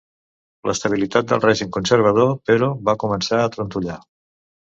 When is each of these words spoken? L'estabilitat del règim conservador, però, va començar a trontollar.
L'estabilitat 0.69 1.27
del 1.31 1.43
règim 1.43 1.69
conservador, 1.75 2.33
però, 2.53 2.71
va 2.89 2.97
començar 3.05 3.45
a 3.45 3.53
trontollar. 3.59 4.01